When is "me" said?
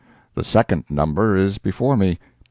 1.95-2.17